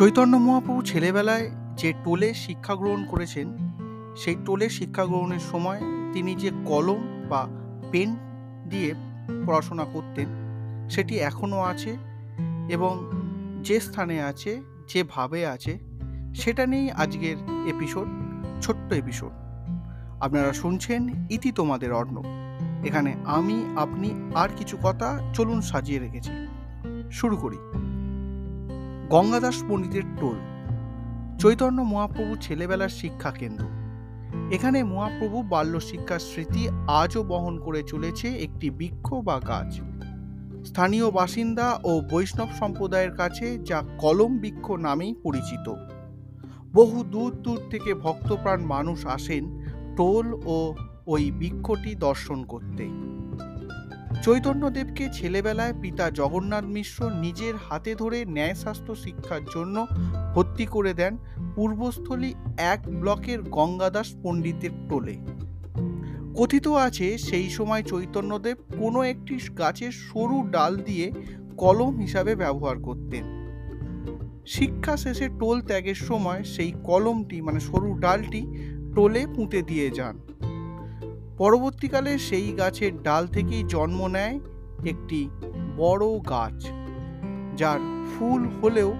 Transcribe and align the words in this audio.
চৈতন্য 0.00 0.36
মহাপ্রভু 0.36 0.82
ছেলেবেলায় 0.82 1.50
যে 1.76 1.92
টোলে 2.04 2.34
শিক্ষা 2.34 2.74
গ্রহণ 2.74 3.04
করেছেন, 3.04 3.56
সেই 4.16 4.36
টোলে 4.44 4.68
শিক্ষা 4.68 5.06
গ্রহণের 5.06 5.38
সময় 5.38 5.80
তিনি 6.12 6.34
যে 6.34 6.50
কলম 6.64 7.26
বা 7.28 7.48
পেন 7.90 8.16
দিয়ে 8.68 8.94
পড়াশোনা 9.46 9.84
করতেন, 9.84 10.28
সেটি 10.90 11.18
এখনও 11.18 11.60
আছে 11.60 11.96
এবং 12.68 13.10
যে 13.62 13.80
স্থানে 13.80 14.22
আছে 14.22 14.62
যেভাবে 14.88 15.46
আছে, 15.46 15.78
সেটা 16.34 16.66
নিয়েই 16.66 16.90
আজকের 16.90 17.36
এপিসোড, 17.66 18.08
ছোট্ট 18.62 18.92
এপিসোড। 18.92 19.32
আপনারা 20.22 20.52
শুনছেন 20.52 21.26
ইতি 21.30 21.52
তোমাদের 21.52 21.92
অর্ণ। 21.92 22.22
এখানে 22.84 23.14
আমি, 23.24 23.64
আপনি 23.76 24.14
আর 24.34 24.48
কিছু 24.56 24.76
কথা 24.82 25.20
চলুন 25.34 25.60
সাজিয়ে 25.60 25.98
রেখেছি। 25.98 26.30
শুরু 27.12 27.36
করি। 27.36 27.56
গঙ্গাদাস 29.10 29.64
পণ্ডিতের 29.68 30.02
টোল। 30.20 30.38
চৈতন্য 31.38 31.82
মহাপ্রভু 31.82 32.36
ছেলেবেলার 32.36 32.88
শিক্ষা 32.88 33.30
কেন্দ্র। 33.30 33.64
এখানে 34.52 34.84
মহাপ্রভু 34.84 35.42
বাল্য 35.42 35.80
শিক্ষার 35.80 36.18
স্মৃতি 36.18 36.68
আজও 36.86 37.22
বহন 37.22 37.58
করে 37.58 37.82
চলেছে 37.82 38.28
একটি 38.28 38.70
বৃক্ষ 38.70 39.14
বা 39.14 39.40
গাছ। 39.40 39.80
স্থানীয় 40.64 41.10
বাসিন্দা 41.10 41.80
ও 41.84 42.00
বৈষ্ণব 42.10 42.48
সম্প্রদায়ের 42.58 43.10
কাছে 43.10 43.58
যা 43.58 43.82
কলম 43.98 44.38
বৃক্ষ 44.38 44.70
নামেই 44.70 45.14
পরিচিত। 45.22 45.74
বহু 46.74 47.04
দূর 47.04 47.32
দূর 47.32 47.58
থেকে 47.70 47.94
ভক্তপ্রাণ 47.94 48.60
মানুষ 48.64 49.06
আসেন 49.06 49.44
টোল 49.96 50.40
ও 50.44 50.74
ওই 51.06 51.30
বৃক্ষটি 51.30 51.94
দর্শন 51.94 52.44
করতে। 52.44 52.84
চৈতন্যদেবকে 54.22 55.08
ছেলেবেলায় 55.12 55.74
পিতা 55.82 56.10
জগন্নাথ 56.10 56.64
মিশ্র 56.64 57.10
নিজের 57.10 57.54
হাতে 57.68 57.94
ধরে 57.94 58.24
ন্যায়শাস্ত্র 58.24 58.94
শিক্ষার 58.94 59.40
জন্য 59.54 59.86
ভর্তি 60.34 60.66
করে 60.66 60.94
দেন 60.94 61.18
পূর্বস্থলী 61.54 62.34
এক 62.58 62.80
ব্লকের 62.88 63.42
গঙ্গাদাস 63.42 64.14
পণ্ডিতের 64.22 64.70
টোলে। 64.88 65.16
কথিত 66.36 66.68
আছে 66.68 67.18
সেই 67.18 67.50
সময় 67.50 67.82
চৈতন্যদেব 67.82 68.56
কোনো 68.78 69.02
একটি 69.02 69.38
গাছের 69.58 69.90
সরু 69.90 70.42
ডাল 70.50 70.76
দিয়ে 70.76 71.12
কলম 71.56 72.00
হিসাবে 72.00 72.34
ব্যবহার 72.34 72.76
করতেন। 72.78 73.24
শিক্ষা 74.46 74.96
শেষে 74.96 75.28
টোল 75.28 75.60
ত্যাগের 75.60 75.94
সময় 75.94 76.44
সেই 76.44 76.72
কলমটি 76.84 77.42
মানে 77.42 77.60
সরু 77.60 77.94
ডালটি, 77.94 78.42
টোলে 78.94 79.26
পুঁতে 79.34 79.62
দিয়ে 79.62 79.90
যান। 79.90 80.18
পরবর্তীকালে 81.40 82.18
সেই 82.18 82.52
গাছের 82.52 83.02
ডাল 83.02 83.26
থেকেই 83.26 83.64
জন্ম 83.68 84.06
নেয় 84.06 84.40
একটি 84.86 85.28
বড় 85.76 86.18
গাছ, 86.18 86.64
যার 87.56 87.78
ফুল 88.10 88.48
হলেও 88.48 88.96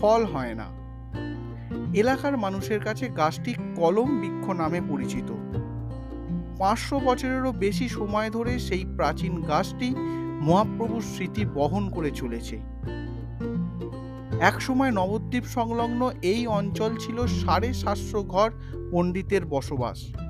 ফল 0.00 0.24
হয় 0.24 0.54
না। 0.54 0.68
এলাকার 1.94 2.36
মানুষের 2.36 2.80
কাছে 2.80 3.08
গাছটি 3.08 3.54
কলম 3.76 4.20
বৃক্ষ 4.20 4.50
নামে 4.50 4.80
পরিচিত। 4.88 5.32
পাঁচশো 6.58 7.00
বছরেরও 7.00 7.52
বেশি 7.52 7.88
সময় 7.88 8.30
ধরে 8.30 8.58
সেই 8.58 8.84
প্রাচীন 8.96 9.42
গাছটি 9.42 9.94
মহাপ্রভুর 10.40 11.00
স্মৃতি 11.00 11.44
বহন 11.54 11.90
করে 11.90 12.10
চলেছে। 12.10 12.56
একসময় 14.40 14.90
নবদ্বীপ 14.90 15.44
সংলগ্ন 15.44 16.10
এই 16.22 16.46
অঞ্চল 16.46 16.96
ছিল 16.96 17.26
সাড়ে 17.26 17.72
সাতশো 17.72 18.22
ঘর 18.22 18.50
পণ্ডিতের 18.90 19.46
বসবাস। 19.46 20.27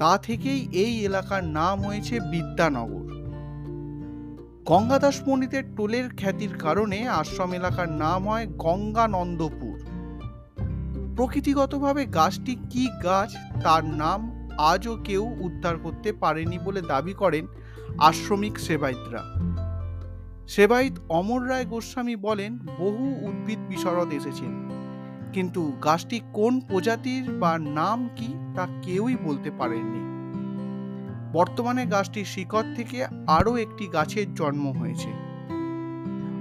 তা 0.00 0.18
থেকেই 0.18 0.68
এই 0.72 1.04
এলাকার 1.04 1.44
নাম 1.44 1.80
হয়েছে 1.80 2.20
বিদ্যানগর। 2.20 3.06
গঙ্গাদাস 4.64 5.22
পণ্ডিতের 5.26 5.64
টোলের 5.76 6.08
খ্যাতির 6.16 6.58
কারণে 6.58 7.08
আশ্রম 7.08 7.52
এলাকার 7.52 7.88
নাম 7.88 8.28
হয় 8.28 8.46
গঙ্গানন্দপুর। 8.46 9.76
প্রকৃতিগতভাবে 11.16 12.06
গাছটি 12.06 12.56
কি 12.70 12.88
গাছ, 13.02 13.30
তার 13.64 13.84
নাম 13.84 14.20
আজও 14.58 14.96
কেউ 15.04 15.36
উদ্ধার 15.40 15.76
করতে 15.78 16.12
পারেনি 16.12 16.58
বলে 16.58 16.80
দাবি 16.82 17.12
করেন 17.12 17.46
আশ্রমিক 17.98 18.58
সেবায়িতরা। 18.58 19.22
সেবায়িত 20.48 20.98
অমর 21.08 21.48
রায় 21.48 21.64
গোস্বামী 21.64 22.16
বলেন, 22.16 22.58
বহু 22.78 23.04
উদ্ভিদ 23.28 23.58
বিশরদ 23.68 24.12
এসেছেন 24.12 24.52
কিন্তু 25.32 25.72
গাছটি 25.84 26.20
কোন 26.32 26.60
প্রজাতির 26.60 27.32
বা 27.32 27.58
নাম 27.58 28.08
কি? 28.16 28.39
তা 28.54 28.66
কেউই 28.82 29.16
বলতে 29.24 29.50
পারেননি। 29.50 30.10
বর্তমানে 31.32 31.86
গাছটির 31.86 32.24
শিকড় 32.24 32.74
থেকে 32.74 33.04
আরও 33.26 33.56
একটি 33.56 33.86
গাছের 33.86 34.34
জন্ম 34.34 34.72
হয়েছে। 34.72 35.08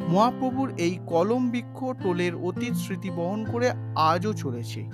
মহাপ্রভুর 0.10 0.70
এই 0.78 1.00
কলম 1.08 1.50
বৃক্ষ 1.50 1.86
টোলের 2.04 2.36
অতীত 2.36 2.74
স্মৃতি 2.74 3.10
বহন 3.10 3.46
করে 3.52 3.72
আজও 3.96 4.34
চলেছে। 4.34 4.90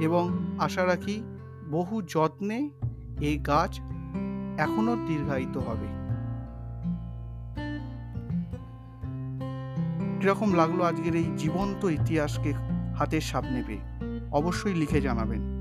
এবং 0.00 0.30
আশা 0.58 0.86
রাখি 0.86 1.22
বহু 1.70 2.02
যত্নে 2.02 2.70
এই 3.20 3.38
গাছ 3.38 3.80
এখনও 4.58 4.96
দীর্ঘায়িত 5.06 5.56
হবে। 5.56 5.86
কীরকম 10.20 10.54
লাগল 10.54 10.82
আজকের 10.82 11.14
এই 11.14 11.30
জীবন্ত 11.36 11.84
ইতিহাসকে 11.84 12.52
হাতের 12.96 13.20
সামনে 13.20 13.62
পেয়ে? 13.66 13.80
অবশ্যই 14.32 14.74
লিখে 14.74 15.00
জানাবেন। 15.00 15.57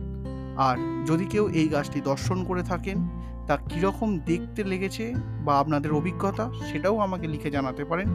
আর 0.58 1.06
যদি 1.06 1.26
কেউ 1.26 1.50
এই 1.50 1.68
গাছটি 1.68 2.02
দর্শন 2.02 2.44
করে 2.44 2.64
থাকেন, 2.64 3.10
তা 3.48 3.58
কীরকম 3.58 4.20
দেখতে 4.20 4.64
লেগেছে 4.64 5.14
বা 5.46 5.60
আপনাদের 5.60 5.94
অভিজ্ঞতা 5.94 6.52
সেটাও 6.72 6.98
আমাকে 6.98 7.28
লিখে 7.28 7.52
জানাতে 7.52 7.86
পারেন। 7.86 8.08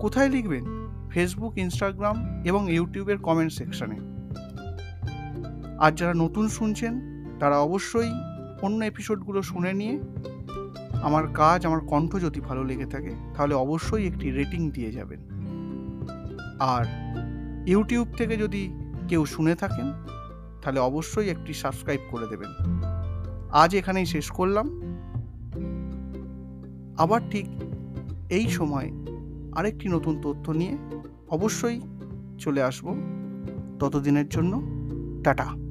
কোথায় 0.00 0.28
লিখবেন? 0.28 0.64
ফেসবুক 1.10 1.58
ইনস্টাগ্রাম 1.58 2.42
এবং 2.44 2.72
ইউটিউবের 2.72 3.18
কমেন্ট 3.18 3.52
সেকশনে 3.52 3.98
আর 5.78 5.92
যারা 5.92 6.14
নতুন 6.14 6.48
শুনছেন, 6.48 7.00
তারা 7.40 7.58
অবশ্যই 7.58 8.10
অন্য 8.62 8.84
এপিসোডগুলো 8.84 9.42
শুনে 9.42 9.72
নিয়ে 9.72 10.00
আমার 11.02 11.28
কাজ, 11.28 11.66
আমার 11.66 11.80
কণ্ঠ 11.80 12.16
যদি 12.16 12.40
ভালো 12.40 12.64
লেগে 12.64 12.86
থাকে, 12.86 13.10
তাহলে 13.34 13.54
অবশ্যই 13.54 14.06
একটি 14.06 14.30
রেটিং 14.30 14.70
দিয়ে 14.70 14.92
যাবেন। 14.92 15.20
আর 16.60 16.84
ইউটিউব 17.66 18.08
থেকে 18.16 18.36
যদি 18.36 18.72
কেউ 19.08 19.26
শুনে 19.26 19.54
থাকেন 19.54 19.92
তাহলে 20.62 20.80
অবশ্যই 20.80 21.28
একটি 21.28 21.54
সাবস্ক্রাইব 21.54 22.00
করে 22.10 22.26
দেবেন। 22.26 22.48
আজ 23.50 23.76
এখানেই 23.76 24.06
শেষ 24.06 24.30
করলাম। 24.30 24.80
আবার 26.98 27.20
ঠিক 27.30 27.46
এই 28.30 28.48
সময় 28.48 28.90
আরেকটি 29.56 29.88
নতুন 29.88 30.20
তথ্য 30.22 30.52
নিয়ে 30.52 30.78
অবশ্যই 31.30 31.80
চলে 32.38 32.62
আসব। 32.62 32.94
ততদিনের 33.80 34.28
জন্য 34.28 34.62
টাটা। 35.24 35.69